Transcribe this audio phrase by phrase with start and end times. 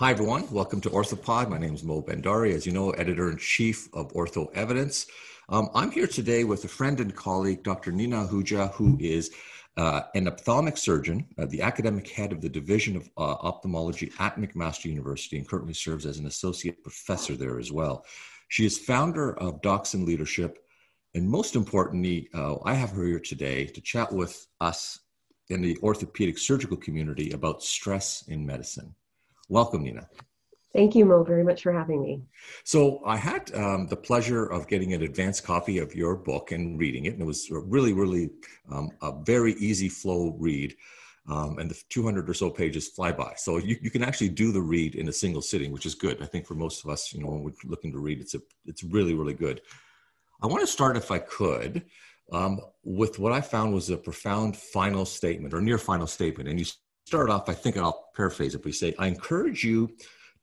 [0.00, 0.50] Hi, everyone.
[0.50, 1.50] Welcome to Orthopod.
[1.50, 5.06] My name is Mo Bhandari, as you know, editor in chief of Ortho Evidence.
[5.50, 7.92] Um, I'm here today with a friend and colleague, Dr.
[7.92, 9.30] Nina Ahuja, who is
[9.76, 14.36] uh, an ophthalmic surgeon, uh, the academic head of the Division of uh, Ophthalmology at
[14.36, 18.06] McMaster University, and currently serves as an associate professor there as well.
[18.48, 20.60] She is founder of Docs in Leadership,
[21.14, 24.98] and most importantly, uh, I have her here today to chat with us
[25.50, 28.94] in the orthopedic surgical community about stress in medicine.
[29.50, 30.08] Welcome, Nina.
[30.72, 32.22] Thank you, Mo, very much for having me.
[32.62, 36.78] So, I had um, the pleasure of getting an advanced copy of your book and
[36.78, 38.30] reading it, and it was really, really
[38.70, 40.76] um, a very easy flow read.
[41.28, 43.34] Um, and the 200 or so pages fly by.
[43.36, 46.20] So you, you can actually do the read in a single sitting, which is good.
[46.22, 48.40] I think for most of us, you know, when we're looking to read, it's a,
[48.64, 49.60] it's really, really good.
[50.42, 51.84] I want to start, if I could,
[52.32, 56.48] um, with what I found was a profound final statement or near final statement.
[56.48, 56.64] And you
[57.04, 59.90] start off, I think, I'll paraphrase it, we say, I encourage you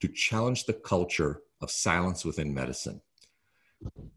[0.00, 3.00] to challenge the culture of silence within medicine.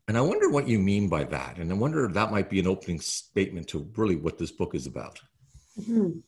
[0.08, 1.58] And I wonder what you mean by that.
[1.58, 4.76] And I wonder if that might be an opening statement to really what this book
[4.76, 5.20] is about.
[5.80, 6.20] Mm-hmm.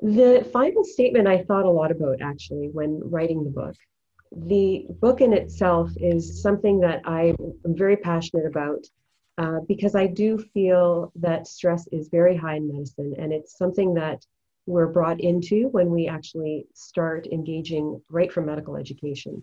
[0.00, 3.74] The final statement I thought a lot about actually when writing the book.
[4.30, 8.86] The book in itself is something that I am very passionate about
[9.38, 13.94] uh, because I do feel that stress is very high in medicine and it's something
[13.94, 14.24] that
[14.68, 19.42] we're brought into when we actually start engaging right from medical education.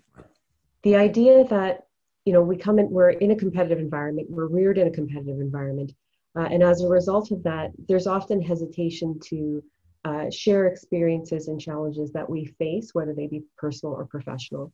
[0.83, 1.87] The idea that
[2.25, 5.39] you know we come in, we're in a competitive environment, we're reared in a competitive
[5.39, 5.93] environment,
[6.37, 9.63] uh, and as a result of that, there's often hesitation to
[10.05, 14.71] uh, share experiences and challenges that we face, whether they be personal or professional.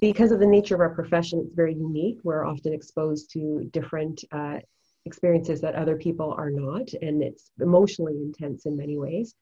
[0.00, 2.18] Because of the nature of our profession, it's very unique.
[2.24, 4.60] We're often exposed to different uh,
[5.06, 9.34] experiences that other people are not, and it's emotionally intense in many ways.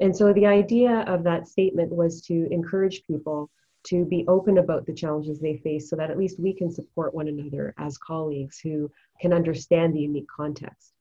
[0.00, 3.50] And so the idea of that statement was to encourage people
[3.84, 7.14] to be open about the challenges they face so that at least we can support
[7.14, 10.92] one another as colleagues who can understand the unique context.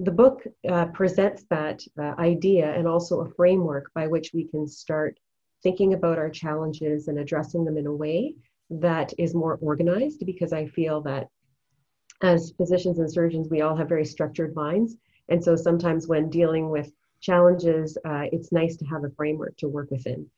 [0.00, 4.66] The book uh, presents that uh, idea and also a framework by which we can
[4.66, 5.18] start
[5.62, 8.34] thinking about our challenges and addressing them in a way
[8.68, 11.28] that is more organized because I feel that
[12.22, 14.96] as physicians and surgeons, we all have very structured minds.
[15.28, 19.68] And so sometimes when dealing with challenges, uh, it's nice to have a framework to
[19.68, 20.30] work within.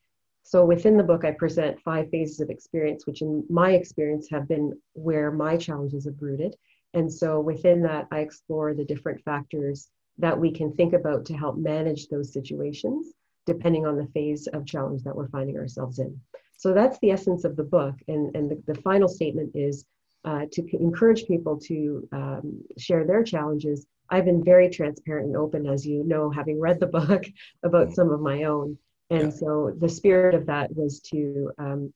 [0.43, 4.47] So within the book, I present five phases of experience, which in my experience have
[4.47, 6.55] been where my challenges have rooted.
[6.95, 11.37] And so within that, I explore the different factors that we can think about to
[11.37, 13.13] help manage those situations,
[13.45, 16.19] depending on the phase of challenge that we're finding ourselves in.
[16.57, 17.95] So that's the essence of the book.
[18.07, 19.85] And, and the, the final statement is
[20.25, 23.85] uh, to encourage people to um, share their challenges.
[24.09, 27.25] I've been very transparent and open, as you know, having read the book
[27.63, 27.93] about mm-hmm.
[27.93, 28.77] some of my own.
[29.09, 29.29] And yeah.
[29.29, 31.93] so the spirit of that was to um,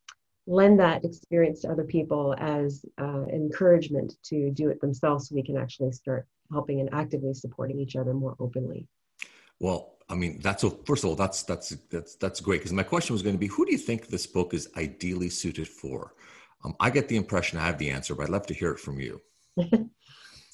[0.48, 5.44] lend that experience to other people as uh, encouragement to do it themselves so we
[5.44, 8.88] can actually start helping and actively supporting each other more openly.
[9.60, 10.82] Well, I mean, that's so.
[10.86, 12.60] First of all, that's that's that's that's great.
[12.60, 15.30] Because my question was going to be, who do you think this book is ideally
[15.30, 16.14] suited for?
[16.64, 18.80] Um, I get the impression I have the answer, but I'd love to hear it
[18.80, 19.22] from you.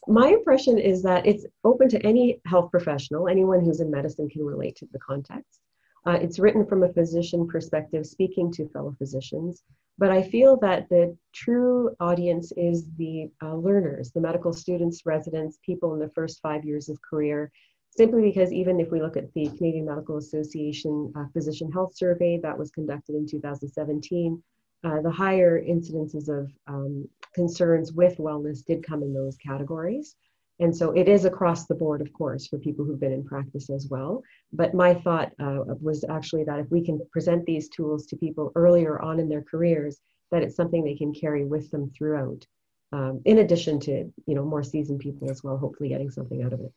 [0.08, 4.44] My impression is that it's open to any health professional, anyone who's in medicine can
[4.44, 5.60] relate to the context.
[6.08, 9.64] Uh, it's written from a physician perspective, speaking to fellow physicians.
[9.98, 15.60] But I feel that the true audience is the uh, learners, the medical students, residents,
[15.64, 17.52] people in the first five years of career,
[17.98, 22.40] simply because even if we look at the Canadian Medical Association uh, Physician Health Survey
[22.42, 24.42] that was conducted in 2017,
[24.84, 30.16] uh, the higher incidences of um, concerns with wellness did come in those categories.
[30.62, 33.70] And so it is across the board, of course, for people who've been in practice
[33.70, 34.22] as well.
[34.52, 38.52] But my thought uh, was actually that if we can present these tools to people
[38.56, 40.00] earlier on in their careers,
[40.32, 42.46] that it's something they can carry with them throughout.
[42.92, 46.54] Um, in addition to you know more seasoned people as well, hopefully getting something out
[46.54, 46.74] of it.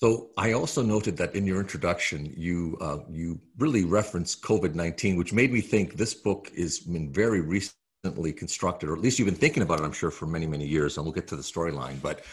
[0.00, 5.16] So I also noted that in your introduction, you uh, you really referenced COVID nineteen,
[5.16, 9.26] which made me think this book is been very recently constructed, or at least you've
[9.26, 9.84] been thinking about it.
[9.84, 12.00] I'm sure for many many years, and we'll get to the storyline.
[12.00, 12.24] But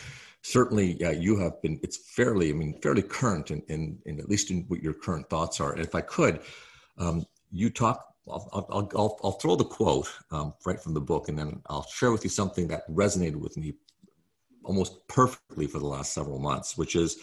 [0.43, 1.79] certainly, you have been.
[1.81, 5.27] It's fairly, I mean, fairly current, in, in, in at least in what your current
[5.27, 5.71] thoughts are.
[5.71, 6.41] And if I could,
[6.99, 8.11] um, you talk.
[8.27, 11.85] I'll, I'll, I'll, I'll, throw the quote um, right from the book, and then I'll
[11.85, 13.75] share with you something that resonated with me
[14.63, 17.19] almost perfectly for the last several months, which is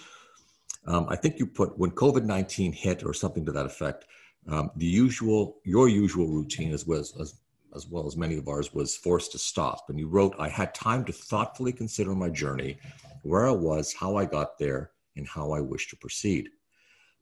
[0.86, 4.06] um, I think you put when COVID 19 hit or something to that effect,
[4.48, 7.34] um, the usual, your usual routine as well as, as,
[7.74, 9.88] as well as many of ours was forced to stop.
[9.88, 12.78] And you wrote, I had time to thoughtfully consider my journey,
[13.22, 16.48] where I was, how I got there, and how I wish to proceed.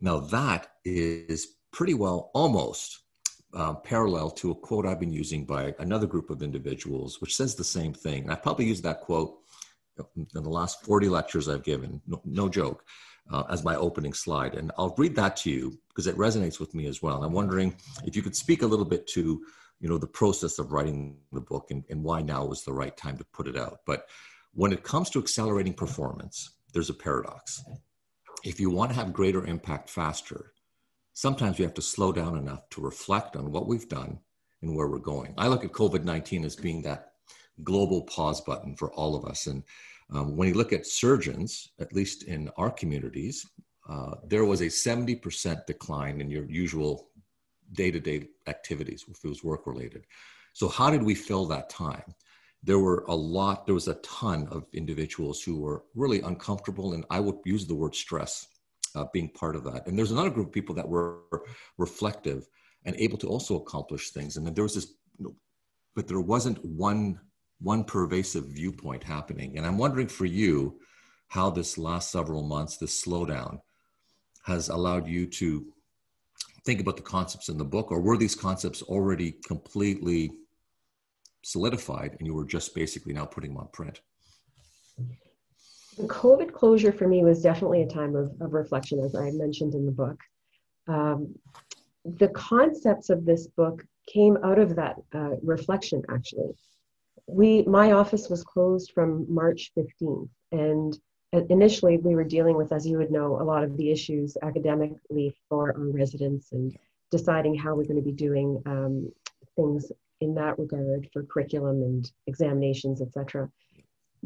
[0.01, 3.01] Now, that is pretty well almost
[3.53, 7.55] uh, parallel to a quote I've been using by another group of individuals, which says
[7.55, 8.23] the same thing.
[8.23, 9.37] And I probably used that quote
[10.17, 12.85] in the last 40 lectures I've given, no, no joke,
[13.31, 14.55] uh, as my opening slide.
[14.55, 17.17] And I'll read that to you because it resonates with me as well.
[17.17, 17.75] And I'm wondering
[18.05, 19.43] if you could speak a little bit to,
[19.81, 22.97] you know, the process of writing the book and, and why now was the right
[22.97, 23.81] time to put it out.
[23.87, 24.07] But
[24.53, 27.63] when it comes to accelerating performance, there's a paradox.
[28.45, 30.53] If you want to have greater impact faster,
[31.13, 34.19] sometimes we have to slow down enough to reflect on what we've done
[34.63, 35.35] and where we're going.
[35.39, 37.13] I look at COVID 19 as being that
[37.63, 39.47] global pause button for all of us.
[39.47, 39.63] And
[40.13, 43.47] um, when you look at surgeons, at least in our communities,
[43.89, 47.09] uh, there was a 70% decline in your usual
[47.73, 50.05] day to day activities if it was work related.
[50.53, 52.15] So, how did we fill that time?
[52.63, 57.05] There were a lot, there was a ton of individuals who were really uncomfortable, and
[57.11, 58.47] I would use the word stress
[58.95, 59.87] uh, being part of that.
[59.87, 61.21] And there's another group of people that were
[61.79, 62.49] reflective
[62.85, 64.37] and able to also accomplish things.
[64.37, 64.93] And then there was this,
[65.95, 67.21] but there wasn't one
[67.61, 69.57] one pervasive viewpoint happening.
[69.57, 70.81] And I'm wondering for you
[71.29, 73.61] how this last several months, this slowdown,
[74.45, 75.67] has allowed you to
[76.65, 80.33] think about the concepts in the book, or were these concepts already completely
[81.43, 84.01] solidified and you were just basically now putting them on print?
[85.97, 89.75] The COVID closure for me was definitely a time of, of reflection, as I mentioned
[89.75, 90.19] in the book.
[90.89, 91.35] Um,
[92.05, 96.55] the concepts of this book came out of that uh, reflection, actually.
[97.33, 100.99] We, my office was closed from March 15th, and
[101.49, 105.35] initially we were dealing with, as you would know, a lot of the issues academically
[105.49, 106.77] for our residents and
[107.11, 109.13] deciding how we're going to be doing um,
[109.57, 109.91] things
[110.21, 113.51] in that regard for curriculum and examinations, etc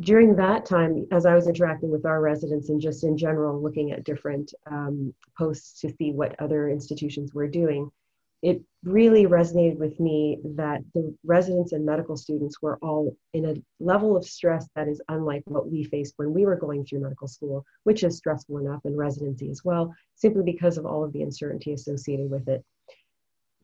[0.01, 3.93] during that time, as I was interacting with our residents and just in general looking
[3.93, 7.91] at different um, posts to see what other institutions were doing,
[8.43, 13.55] it really resonated with me that the residents and medical students were all in a
[13.81, 17.27] level of stress that is unlike what we faced when we were going through medical
[17.29, 21.23] school, which is stressful enough in residency as well, simply because of all of the
[21.23, 22.63] uncertainty associated with it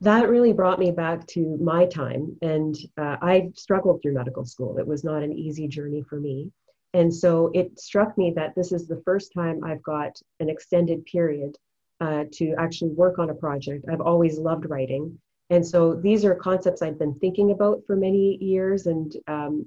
[0.01, 2.35] that really brought me back to my time.
[2.41, 4.79] And uh, I struggled through medical school.
[4.79, 6.51] It was not an easy journey for me.
[6.93, 11.05] And so it struck me that this is the first time I've got an extended
[11.05, 11.55] period
[12.01, 13.85] uh, to actually work on a project.
[13.91, 15.17] I've always loved writing.
[15.49, 18.87] And so these are concepts I've been thinking about for many years.
[18.87, 19.65] And um,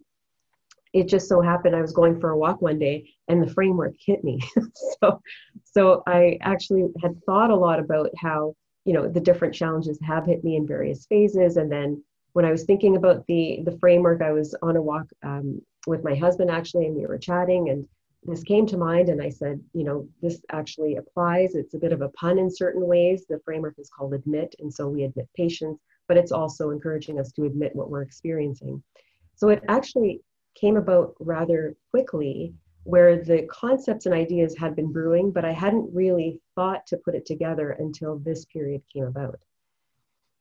[0.93, 3.95] it just so happened I was going for a walk one day and the framework
[3.99, 4.41] hit me.
[5.01, 5.21] so,
[5.65, 8.55] so I actually had thought a lot about how
[8.85, 12.03] you know the different challenges have hit me in various phases and then
[12.33, 16.05] when i was thinking about the the framework i was on a walk um, with
[16.05, 17.87] my husband actually and we were chatting and
[18.25, 21.93] this came to mind and i said you know this actually applies it's a bit
[21.93, 25.29] of a pun in certain ways the framework is called admit and so we admit
[25.37, 28.83] patients but it's also encouraging us to admit what we're experiencing
[29.37, 30.21] so it actually
[30.55, 32.55] came about rather quickly
[32.85, 37.15] where the concepts and ideas had been brewing, but I hadn't really thought to put
[37.15, 39.41] it together until this period came about.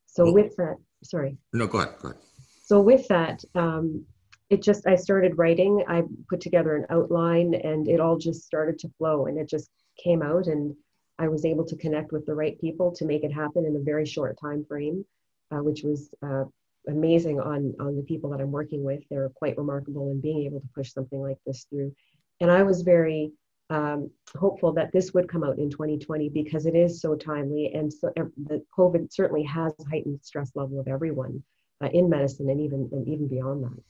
[0.08, 1.38] So with that, sorry.
[1.54, 1.96] No, go ahead.
[2.02, 2.22] Go ahead.
[2.66, 4.06] So with that, um,
[4.54, 5.84] it just I started writing.
[5.88, 9.70] I put together an outline, and it all just started to flow, and it just
[10.02, 10.76] came out, and
[11.18, 13.80] I was able to connect with the right people to make it happen in a
[13.80, 15.06] very short time frame,
[15.52, 16.44] uh, which was uh,
[16.88, 19.02] amazing on on the people that I'm working with.
[19.10, 21.94] They're quite remarkable in being able to push something like this through.
[22.40, 23.32] And I was very
[23.72, 27.92] um, hopeful that this would come out in 2020 because it is so timely and
[27.92, 28.12] so
[28.46, 31.42] the COVID certainly has heightened stress level of everyone
[31.82, 33.84] uh, in medicine and even and even beyond that.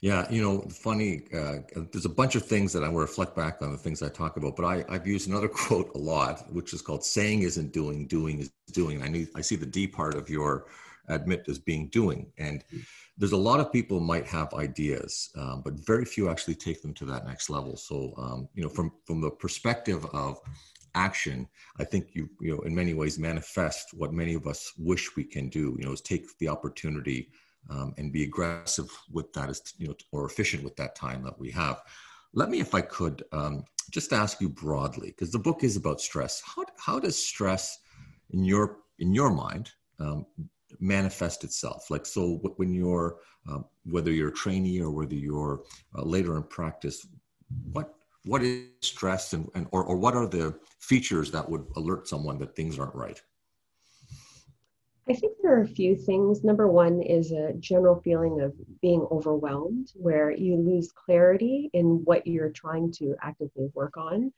[0.00, 1.24] Yeah, you know, funny.
[1.34, 1.58] Uh,
[1.90, 4.36] there's a bunch of things that I will reflect back on the things I talk
[4.36, 8.06] about, but I, I've used another quote a lot, which is called "Saying isn't doing,
[8.06, 10.66] doing is doing." I need, I see the D part of your
[11.08, 12.62] admit as being doing, and
[13.16, 16.94] there's a lot of people might have ideas, um, but very few actually take them
[16.94, 17.76] to that next level.
[17.76, 20.38] So, um, you know, from from the perspective of
[20.94, 21.48] action,
[21.80, 25.24] I think you you know in many ways manifest what many of us wish we
[25.24, 25.76] can do.
[25.76, 27.30] You know, is take the opportunity
[27.68, 31.38] um, and be aggressive with that, is you know, or efficient with that time that
[31.38, 31.82] we have.
[32.34, 36.00] Let me, if I could, um, just ask you broadly, because the book is about
[36.00, 36.42] stress.
[36.44, 37.78] How how does stress,
[38.30, 40.26] in your in your mind, um,
[40.80, 43.16] manifest itself like so when you're
[43.50, 45.62] uh, whether you're a trainee or whether you're
[45.96, 47.06] uh, later in practice
[47.72, 47.94] what
[48.24, 52.38] what is stress and, and or, or what are the features that would alert someone
[52.38, 53.22] that things aren't right
[55.10, 56.44] I think there are a few things.
[56.44, 62.26] Number one is a general feeling of being overwhelmed, where you lose clarity in what
[62.26, 64.32] you're trying to actively work on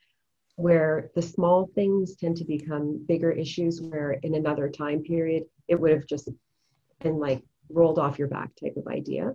[0.60, 5.80] where the small things tend to become bigger issues where in another time period it
[5.80, 6.28] would have just
[7.00, 9.34] and like rolled off your back type of idea.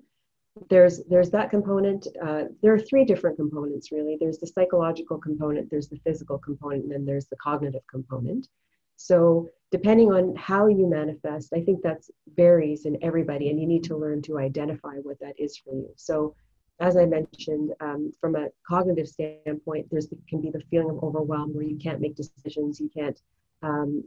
[0.69, 4.17] There's there's that component uh, there are three different components really.
[4.19, 8.47] There's the psychological component there's the physical component and then there's the cognitive component
[8.95, 12.03] so depending on how you manifest i think that
[12.35, 15.89] varies in everybody and you need to learn to identify what that is for you.
[15.95, 16.35] So
[16.79, 21.53] as i mentioned um, from a cognitive standpoint there's can be the feeling of overwhelm
[21.53, 23.21] where you can't make decisions you can't
[23.63, 24.03] um,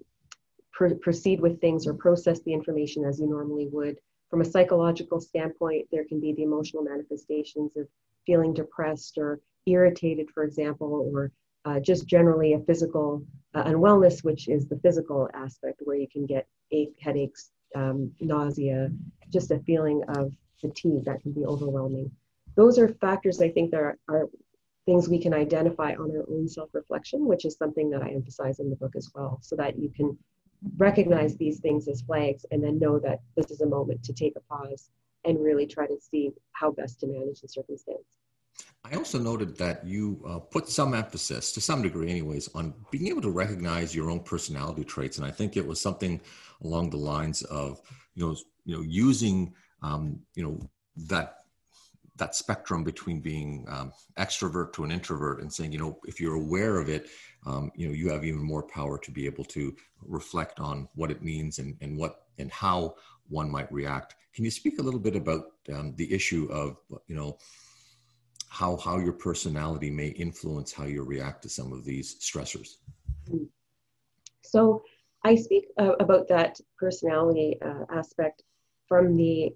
[0.79, 3.99] pr- proceed with things or process the information as you normally would.
[4.31, 7.89] From a psychological standpoint, there can be the emotional manifestations of
[8.27, 11.33] feeling depressed or irritated, for example, or
[11.69, 13.23] uh, just generally a physical
[13.55, 18.91] uh, unwellness, which is the physical aspect where you can get ache, headaches, um, nausea,
[19.31, 22.11] just a feeling of fatigue that can be overwhelming.
[22.57, 24.29] Those are factors I think that are, are
[24.87, 28.61] things we can identify on our own self reflection, which is something that I emphasize
[28.61, 30.17] in the book as well, so that you can
[30.79, 34.35] recognize these things as flags and then know that this is a moment to take
[34.37, 34.91] a pause
[35.25, 38.18] and really try to see how best to manage the circumstance.
[38.85, 43.09] I also noted that you uh, put some emphasis, to some degree, anyways, on being
[43.09, 46.21] able to recognize your own personality traits, and I think it was something
[46.63, 47.81] along the lines of,
[48.15, 50.59] you know, you know, using, um, you know,
[51.09, 51.35] that
[52.17, 56.35] that spectrum between being um, extrovert to an introvert, and saying, you know, if you're
[56.35, 57.09] aware of it,
[57.47, 61.11] um, you know you have even more power to be able to reflect on what
[61.11, 62.95] it means and, and what and how
[63.29, 64.17] one might react.
[64.35, 67.39] Can you speak a little bit about um, the issue of you know
[68.49, 72.77] how how your personality may influence how you react to some of these stressors.
[74.43, 74.83] So
[75.25, 78.43] i speak uh, about that personality uh, aspect
[78.89, 79.55] from the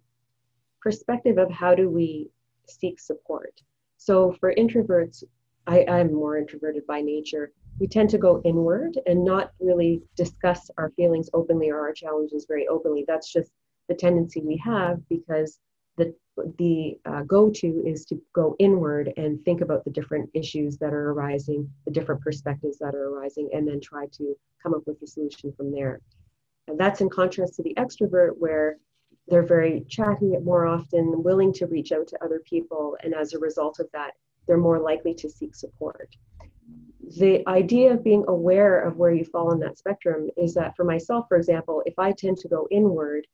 [0.80, 2.28] perspective of how do we
[2.66, 3.54] seek support.
[3.96, 5.24] So for introverts
[5.66, 7.52] I, i'm more introverted by nature.
[7.78, 12.46] We tend to go inward and not really discuss our feelings openly or our challenges
[12.46, 13.04] very openly.
[13.06, 13.50] That's just
[13.88, 15.58] the tendency we have because
[15.96, 16.14] the
[16.58, 21.10] the uh, go-to is to go inward and think about the different issues that are
[21.10, 25.06] arising, the different perspectives that are arising, and then try to come up with a
[25.06, 26.00] solution from there.
[26.68, 28.78] And that's in contrast to the extrovert, where
[29.28, 33.38] they're very chatty more often, willing to reach out to other people, and as a
[33.38, 34.12] result of that,
[34.46, 36.08] they're more likely to seek support
[37.18, 40.84] the idea of being aware of where you fall in that spectrum is that for
[40.84, 43.26] myself, for example, if I tend to go inward,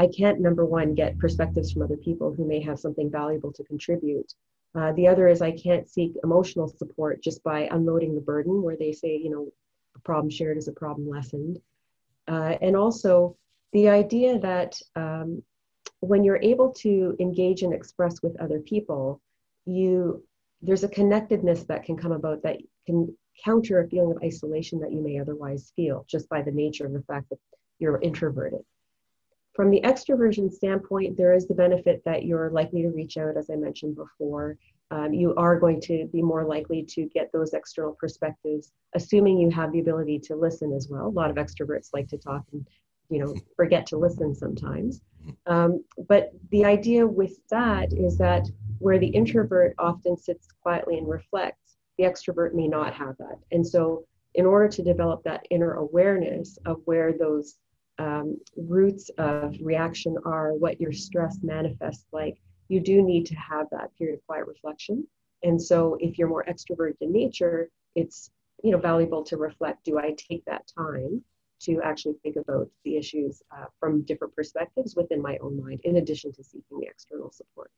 [0.00, 3.62] I can't, number one, get perspectives from other people who may have something valuable to
[3.64, 4.32] contribute.
[4.74, 8.78] Uh, the other is I can't seek emotional support just by unloading the burden, where
[8.78, 9.48] they say, you know,
[9.94, 11.60] a problem shared is a problem lessened.
[12.26, 13.36] Uh, and also
[13.74, 15.42] the idea that um,
[16.00, 19.20] when you're able to engage and express with other people,
[19.66, 20.24] you
[20.62, 23.14] there's a connectedness that can come about that can
[23.44, 26.94] counter a feeling of isolation that you may otherwise feel just by the nature of
[26.94, 27.38] the fact that
[27.78, 28.60] you're introverted.
[29.60, 33.50] From the extroversion standpoint, there is the benefit that you're likely to reach out, as
[33.50, 34.56] I mentioned before.
[34.90, 39.50] Um, you are going to be more likely to get those external perspectives, assuming you
[39.50, 41.06] have the ability to listen as well.
[41.06, 42.66] A lot of extroverts like to talk and
[43.10, 45.02] you know forget to listen sometimes.
[45.44, 48.48] Um, but the idea with that is that
[48.78, 53.38] where the introvert often sits quietly and reflects, the extrovert may not have that.
[53.52, 57.58] And so, in order to develop that inner awareness of where those
[58.00, 62.38] um, roots of reaction are, what your stress manifests like,
[62.68, 65.06] you do need to have that period of quiet reflection.
[65.42, 68.30] And so, if you're more extroverted in nature, it's
[68.62, 69.84] you know valuable to reflect.
[69.84, 71.22] Do I take that time
[71.60, 75.96] to actually think about the issues uh, from different perspectives within my own mind, in
[75.96, 77.70] addition to seeking the external support?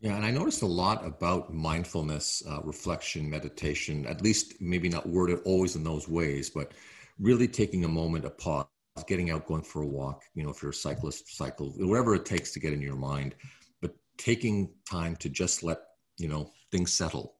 [0.00, 5.08] Yeah, and I noticed a lot about mindfulness, uh, reflection, meditation, at least maybe not
[5.08, 6.72] worded always in those ways, but
[7.18, 8.66] really taking a moment, a pause,
[9.06, 12.24] getting out, going for a walk, you know, if you're a cyclist, cycle, whatever it
[12.24, 13.34] takes to get in your mind,
[13.80, 15.78] but taking time to just let,
[16.16, 17.34] you know, things settle.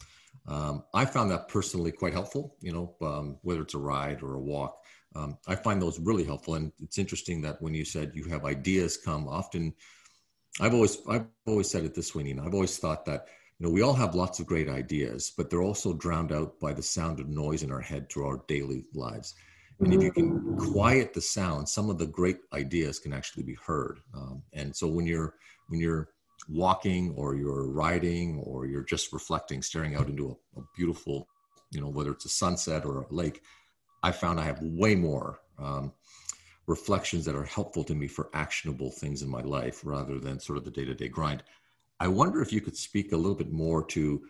[0.49, 4.35] Um, I found that personally quite helpful, you know, um, whether it's a ride or
[4.35, 4.79] a walk.
[5.15, 6.57] Um, I find those really helpful.
[6.57, 9.73] And it's interesting that when you said you have ideas come, often
[10.61, 12.45] I've always I've always said it this way, Nina.
[12.45, 13.27] I've always thought that
[13.59, 16.73] you know we all have lots of great ideas, but they're also drowned out by
[16.73, 19.35] the sound of noise in our head through our daily lives.
[19.81, 20.73] And if you can mm-hmm.
[20.73, 24.01] quiet the sound, some of the great ideas can actually be heard.
[24.15, 25.35] Um, and so when you're
[25.69, 26.09] when you're
[26.49, 31.27] walking or you're riding or you're just reflecting, staring out into a, a beautiful,
[31.71, 33.43] you know, whether it's a sunset or a lake,
[34.03, 35.93] I found I have way more um,
[36.67, 40.59] reflections that are helpful to me for actionable things in my life rather than sort
[40.59, 41.43] of the day to day grind.
[42.01, 44.23] I wonder if you could speak a little bit more to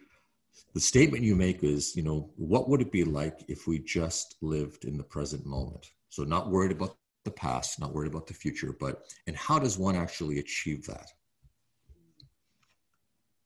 [0.74, 4.36] the statement you make is, you know, what would it be like if we just
[4.42, 5.86] lived in the present moment?
[6.08, 9.78] So, not worried about the past, not worried about the future, but and how does
[9.78, 11.10] one actually achieve that?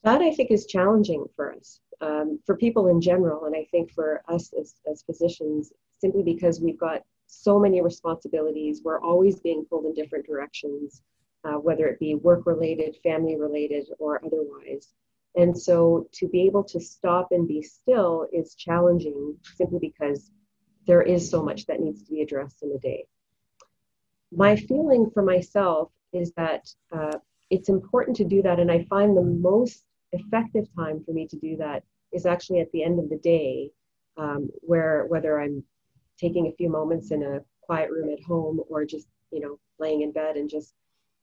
[0.05, 3.91] That I think is challenging for us, um, for people in general, and I think
[3.93, 8.81] for us as, as physicians, simply because we've got so many responsibilities.
[8.83, 11.03] We're always being pulled in different directions,
[11.45, 14.95] uh, whether it be work related, family related, or otherwise.
[15.37, 20.31] And so to be able to stop and be still is challenging simply because
[20.87, 23.07] there is so much that needs to be addressed in a day.
[24.33, 27.19] My feeling for myself is that uh,
[27.51, 28.59] it's important to do that.
[28.59, 32.73] And I find the most effective time for me to do that is actually at
[32.73, 33.71] the end of the day,
[34.17, 35.63] um, where whether I'm
[36.19, 40.03] taking a few moments in a quiet room at home or just, you know, laying
[40.03, 40.75] in bed and just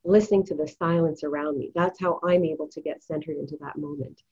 [0.06, 1.72] listening to the silence around me.
[1.74, 4.22] That's how I'm able to get centered into that moment.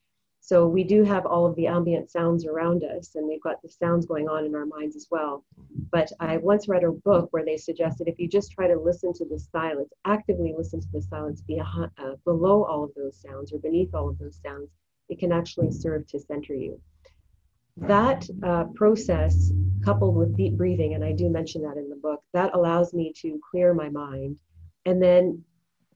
[0.41, 3.69] So we do have all of the ambient sounds around us, and we've got the
[3.71, 5.43] sounds going on in our minds as well.
[5.91, 9.15] But I once read a book where they suggested if you just try to listen
[9.15, 13.55] to the silence, actively listen to the silence behind, uh, below all of those sounds
[13.55, 14.69] or beneath all of those sounds,
[15.09, 16.79] it can actually serve to center you.
[17.79, 19.51] That uh, process,
[19.83, 23.15] coupled with deep breathing, and I do mention that in the book, that allows me
[23.23, 24.37] to clear my mind.
[24.85, 25.43] And then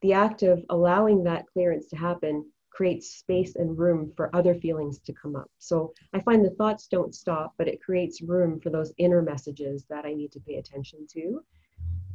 [0.03, 5.01] the act of allowing that clearance to happen creates space and room for other feelings
[5.01, 5.51] to come up.
[5.59, 9.85] So I find the thoughts don't stop, but it creates room for those inner messages
[9.91, 11.43] that I need to pay attention to.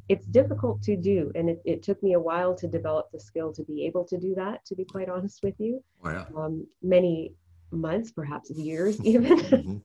[0.08, 3.52] It's difficult to do, and it, it took me a while to develop the skill
[3.54, 5.84] to be able to do that, to be quite honest with you.
[6.04, 6.26] Oh, yeah.
[6.36, 7.34] Um, many
[7.72, 9.84] months, perhaps years even.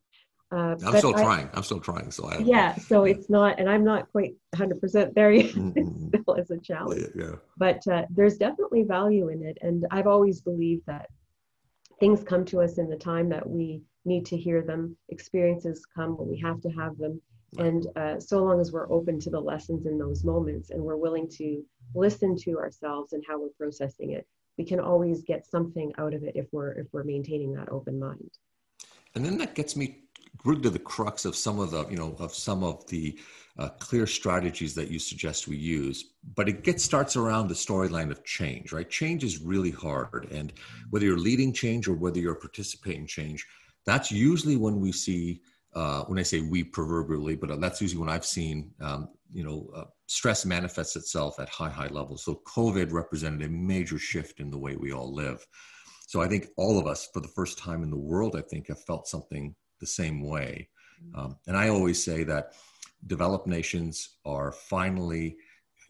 [0.51, 1.51] Uh, I'm still I, trying.
[1.53, 2.11] I'm still trying.
[2.11, 2.75] So I yeah.
[2.77, 5.55] So it's not, and I'm not quite 100 percent there yet.
[5.55, 6.09] Mm-hmm.
[6.23, 7.07] still is a challenge.
[7.15, 7.35] Yeah.
[7.59, 11.11] But uh, there's definitely value in it, and I've always believed that
[12.01, 14.97] things come to us in the time that we need to hear them.
[15.11, 17.21] Experiences come when we have to have them,
[17.57, 20.97] and uh, so long as we're open to the lessons in those moments and we're
[20.97, 21.65] willing to
[21.95, 24.27] listen to ourselves and how we're processing it,
[24.59, 27.99] we can always get something out of it if we're if we're maintaining that open
[27.99, 28.31] mind.
[29.15, 30.05] And then that gets me
[30.45, 33.19] really to the crux of some of the you know of some of the
[33.59, 38.11] uh, clear strategies that you suggest we use but it gets starts around the storyline
[38.11, 38.89] of change right?
[38.89, 40.53] Change is really hard and
[40.91, 43.47] whether you're leading change or whether you're participating change
[43.85, 45.41] that's usually when we see
[45.75, 49.69] uh, when i say we proverbially but that's usually when i've seen um, you know
[49.75, 52.25] uh, stress manifests itself at high high levels.
[52.25, 55.47] So covid represented a major shift in the way we all live.
[56.07, 58.69] So i think all of us for the first time in the world i think
[58.69, 60.69] have felt something the same way.
[61.03, 61.19] Mm-hmm.
[61.19, 62.53] Um, and I always say that
[63.07, 65.37] developed nations are finally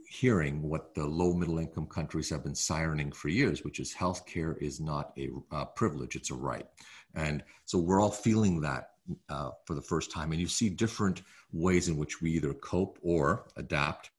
[0.08, 4.56] hearing what the low middle income countries have been sirening for years, which is healthcare
[4.60, 6.66] is not a uh, privilege, it's a right.
[7.14, 8.90] And so we're all feeling that
[9.28, 10.32] uh, for the first time.
[10.32, 11.22] And you see different
[11.52, 14.10] ways in which we either cope or adapt.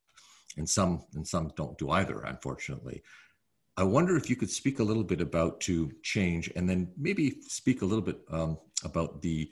[0.58, 3.04] And some and some don't do either, unfortunately.
[3.80, 7.40] I wonder if you could speak a little bit about to change, and then maybe
[7.48, 9.50] speak a little bit um, about the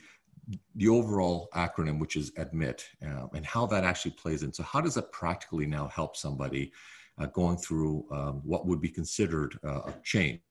[0.76, 4.52] the overall acronym, which is admit, uh, and how that actually plays in.
[4.52, 6.74] So, how does that practically now help somebody
[7.18, 10.42] uh, going through um, what would be considered uh, a change,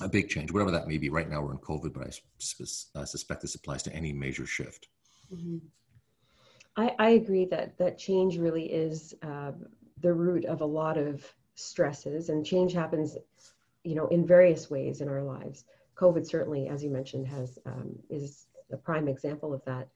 [0.00, 1.08] a big change, whatever that may be?
[1.08, 4.88] Right now, we're in COVID, but I, I suspect this applies to any major shift.
[5.32, 5.58] Mm-hmm.
[6.76, 9.52] I, I, agree that that change really is uh,
[10.00, 13.16] the root of a lot of stresses and change happens
[13.84, 15.64] you know in various ways in our lives.
[15.96, 19.88] Covid certainly as you mentioned has um, is a prime example of that.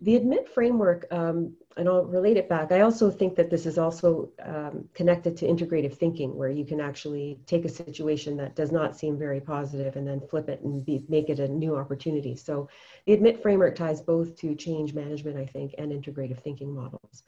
[0.00, 2.72] The admit framework um, and i'll relate it back.
[2.72, 6.80] I also think that this is also um, connected to integrative thinking where you can
[6.80, 10.84] actually take a situation that does not seem very positive and then flip it and
[10.84, 12.36] be, make it a new opportunity.
[12.36, 12.68] So
[13.06, 17.24] the admit framework ties both to change management i think and integrative thinking models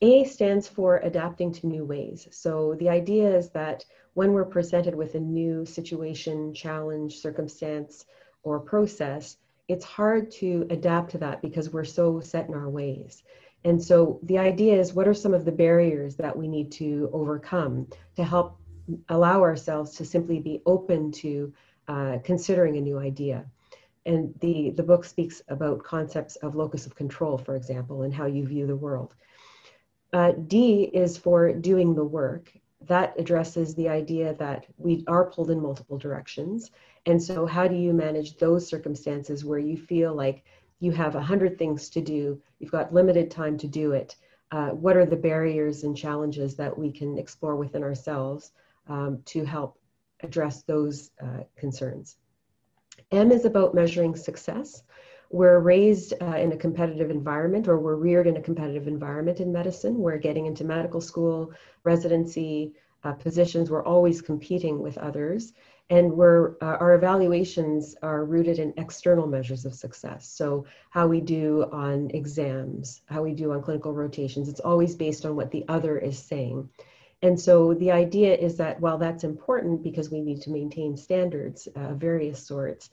[0.00, 2.28] a stands for adapting to new ways.
[2.30, 8.06] So the idea is that when we're presented with a new situation, challenge, circumstance,
[8.42, 9.36] or process,
[9.68, 13.22] it's hard to adapt to that because we're so set in our ways.
[13.64, 17.08] And so the idea is what are some of the barriers that we need to
[17.12, 18.58] overcome to help
[19.08, 21.52] allow ourselves to simply be open to
[21.88, 23.46] uh, considering a new idea?
[24.06, 28.26] And the, the book speaks about concepts of locus of control, for example, and how
[28.26, 29.14] you view the world.
[30.14, 32.52] Uh, D is for doing the work.
[32.82, 36.70] That addresses the idea that we are pulled in multiple directions.
[37.04, 40.44] And so, how do you manage those circumstances where you feel like
[40.78, 44.14] you have a hundred things to do, you've got limited time to do it?
[44.52, 48.52] Uh, what are the barriers and challenges that we can explore within ourselves
[48.86, 49.80] um, to help
[50.22, 52.18] address those uh, concerns?
[53.10, 54.84] M is about measuring success.
[55.30, 59.52] We're raised uh, in a competitive environment or we're reared in a competitive environment in
[59.52, 59.98] medicine.
[59.98, 65.52] We're getting into medical school, residency uh, positions, we're always competing with others
[65.90, 70.26] and we're, uh, our evaluations are rooted in external measures of success.
[70.26, 75.26] So how we do on exams, how we do on clinical rotations, it's always based
[75.26, 76.70] on what the other is saying.
[77.20, 81.68] And so the idea is that while that's important because we need to maintain standards
[81.76, 82.90] uh, of various sorts,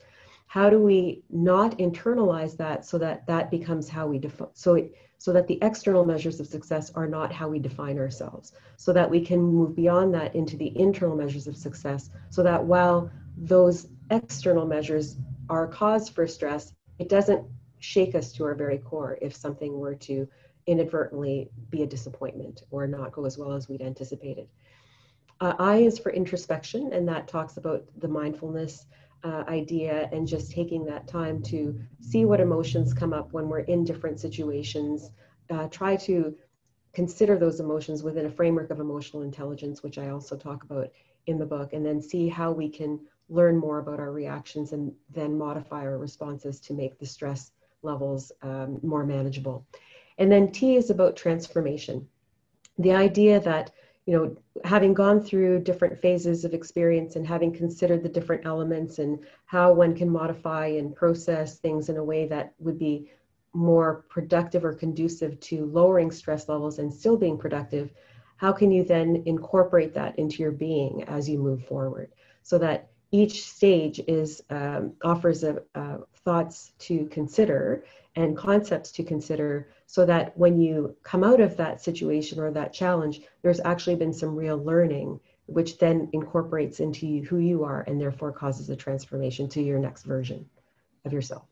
[0.52, 4.94] how do we not internalize that so that that becomes how we define so it,
[5.16, 9.08] so that the external measures of success are not how we define ourselves so that
[9.08, 13.88] we can move beyond that into the internal measures of success so that while those
[14.10, 15.16] external measures
[15.48, 17.42] are cause for stress it doesn't
[17.78, 20.28] shake us to our very core if something were to
[20.66, 24.46] inadvertently be a disappointment or not go as well as we'd anticipated.
[25.40, 28.84] Uh, i is for introspection and that talks about the mindfulness
[29.24, 33.60] uh, idea and just taking that time to see what emotions come up when we're
[33.60, 35.10] in different situations.
[35.50, 36.34] Uh, try to
[36.92, 40.90] consider those emotions within a framework of emotional intelligence, which I also talk about
[41.26, 44.92] in the book, and then see how we can learn more about our reactions and
[45.10, 49.66] then modify our responses to make the stress levels um, more manageable.
[50.18, 52.06] And then T is about transformation.
[52.78, 53.70] The idea that
[54.06, 58.98] you know, having gone through different phases of experience and having considered the different elements
[58.98, 63.10] and how one can modify and process things in a way that would be
[63.54, 67.92] more productive or conducive to lowering stress levels and still being productive,
[68.36, 72.10] how can you then incorporate that into your being as you move forward?
[72.42, 75.62] So that each stage is um, offers a,
[76.24, 81.80] thoughts to consider and concepts to consider so that when you come out of that
[81.80, 87.24] situation or that challenge, there's actually been some real learning, which then incorporates into you,
[87.24, 90.48] who you are and therefore causes a transformation to your next version
[91.04, 91.44] of yourself.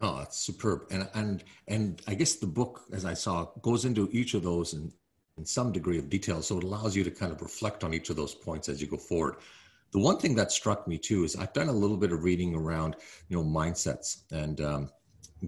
[0.00, 0.86] Oh, that's superb.
[0.90, 4.74] And and and I guess the book, as I saw, goes into each of those
[4.74, 4.92] in,
[5.36, 6.40] in some degree of detail.
[6.40, 8.86] So it allows you to kind of reflect on each of those points as you
[8.86, 9.36] go forward.
[9.92, 12.54] The one thing that struck me too is I've done a little bit of reading
[12.54, 12.96] around,
[13.28, 14.90] you know, mindsets and um,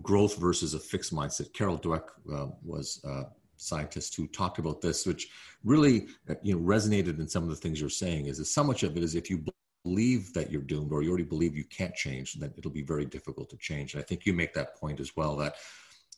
[0.03, 1.53] growth versus a fixed mindset.
[1.53, 3.25] Carol Dweck uh, was a
[3.57, 5.29] scientist who talked about this, which
[5.65, 8.27] really uh, you know resonated in some of the things you're saying.
[8.27, 9.45] Is that so much of it is if you
[9.85, 13.05] believe that you're doomed or you already believe you can't change, then it'll be very
[13.05, 13.95] difficult to change.
[13.95, 15.57] And I think you make that point as well that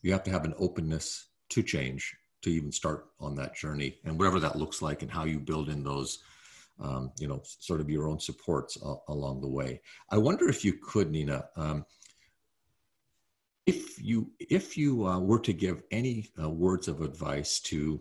[0.02, 4.18] you have to have an openness to change to even start on that journey, and
[4.18, 6.18] whatever that looks like, and how you build in those.
[6.82, 9.80] Um, you know, sort of your own supports uh, along the way.
[10.10, 11.86] I wonder if you could, Nina, um,
[13.66, 18.00] if you if you uh, were to give any uh, words of advice to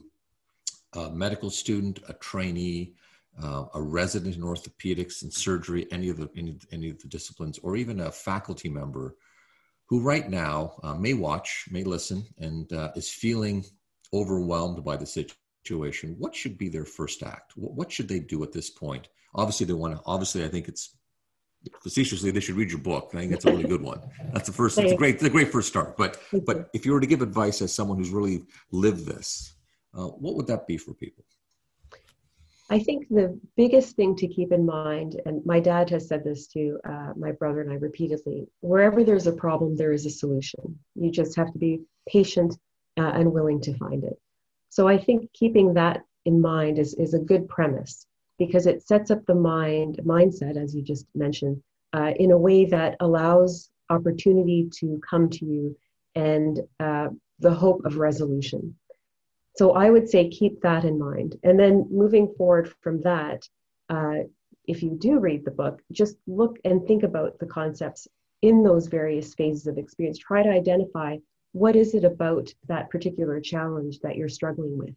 [0.94, 2.96] a medical student, a trainee,
[3.42, 7.60] uh, a resident in orthopedics and surgery, any of the any, any of the disciplines,
[7.60, 9.16] or even a faculty member
[9.88, 13.64] who right now uh, may watch, may listen, and uh, is feeling
[14.14, 17.54] overwhelmed by the situation, what should be their first act?
[17.56, 19.08] What should they do at this point?
[19.36, 20.02] Obviously, they want to.
[20.06, 20.98] Obviously, I think it's
[21.82, 23.12] facetiously they should read your book.
[23.14, 24.02] I think that's a really good one.
[24.34, 24.78] That's the first.
[24.78, 25.98] It's a great, it's a great first start.
[25.98, 29.54] But but if you were to give advice as someone who's really lived this,
[29.98, 31.24] uh, what would that be for people?
[32.70, 36.48] I think the biggest thing to keep in mind, and my dad has said this
[36.48, 40.80] to uh, my brother and I repeatedly: wherever there's a problem, there is a solution.
[40.96, 42.58] You just have to be patient
[42.98, 44.18] uh, and willing to find it.
[44.72, 48.08] So I think keeping that in mind is is a good premise
[48.40, 51.62] because it sets up the mind mindset, as you just mentioned,
[51.94, 55.78] uh, in a way that allows opportunity to come to you
[56.16, 58.76] and uh, the hope of resolution.
[59.58, 61.36] So I would say keep that in mind.
[61.44, 63.48] And then moving forward from that,
[63.90, 64.20] uh,
[64.66, 68.08] if you do read the book, just look and think about the concepts
[68.42, 70.18] in those various phases of experience.
[70.18, 71.18] Try to identify
[71.54, 74.96] what is it about that particular challenge that you're struggling with?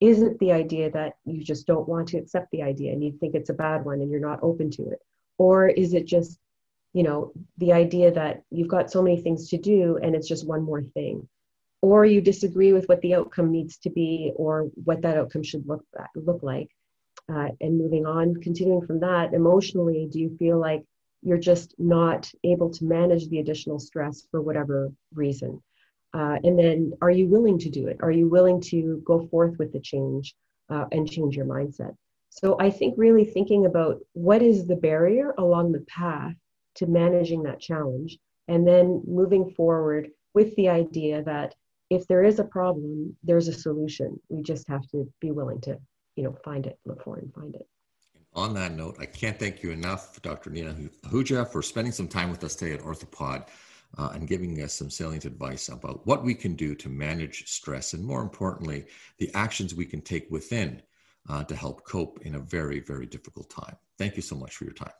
[0.00, 3.12] Is it the idea that you just don't want to accept the idea and you
[3.18, 5.00] think it's a bad one and you're not open to it?
[5.38, 6.38] Or is it just
[6.92, 10.46] you know the idea that you've got so many things to do and it's just
[10.46, 11.28] one more thing?
[11.82, 15.66] Or you disagree with what the outcome needs to be or what that outcome should
[15.66, 16.68] look look like
[17.32, 20.84] uh, and moving on continuing from that emotionally do you feel like
[21.22, 25.60] you're just not able to manage the additional stress for whatever reason
[26.16, 27.98] uh, and then, are you willing to do it?
[28.00, 30.34] Are you willing to go forth with the change
[30.70, 31.94] uh, and change your mindset?
[32.30, 36.34] So, I think really thinking about what is the barrier along the path
[36.76, 41.54] to managing that challenge, and then moving forward with the idea that
[41.90, 44.18] if there is a problem, there's a solution.
[44.30, 45.78] We just have to be willing to,
[46.16, 47.66] you know, find it, look for it, and find it.
[48.32, 50.48] On that note, I can't thank you enough, Dr.
[50.48, 50.74] Nina
[51.04, 53.48] Ahuja, for spending some time with us today at Orthopod.
[53.98, 57.92] Uh, and giving us some salient advice about what we can do to manage stress
[57.94, 58.86] and, more importantly,
[59.18, 60.82] the actions we can take within
[61.28, 63.76] uh, to help cope in a very, very difficult time.
[63.98, 64.92] Thank you so much for your time.